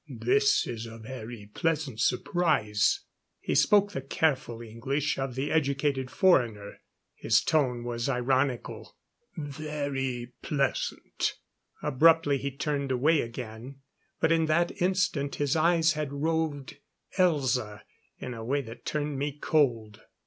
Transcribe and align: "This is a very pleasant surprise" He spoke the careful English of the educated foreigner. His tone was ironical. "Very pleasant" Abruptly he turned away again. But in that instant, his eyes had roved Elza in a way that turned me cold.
"This 0.09 0.65
is 0.65 0.87
a 0.87 0.97
very 0.97 1.51
pleasant 1.53 1.99
surprise" 1.99 3.01
He 3.39 3.53
spoke 3.53 3.91
the 3.91 4.01
careful 4.01 4.59
English 4.59 5.19
of 5.19 5.35
the 5.35 5.51
educated 5.51 6.09
foreigner. 6.09 6.79
His 7.13 7.43
tone 7.43 7.83
was 7.83 8.09
ironical. 8.09 8.97
"Very 9.37 10.33
pleasant" 10.41 11.35
Abruptly 11.83 12.39
he 12.39 12.49
turned 12.49 12.91
away 12.91 13.21
again. 13.21 13.81
But 14.19 14.31
in 14.31 14.47
that 14.47 14.81
instant, 14.81 15.35
his 15.35 15.55
eyes 15.55 15.93
had 15.93 16.11
roved 16.11 16.79
Elza 17.19 17.83
in 18.17 18.33
a 18.33 18.43
way 18.43 18.61
that 18.61 18.85
turned 18.87 19.19
me 19.19 19.37
cold. 19.37 20.01